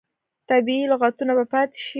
[0.49, 1.89] طبیعي لغتونه به پاتې شي.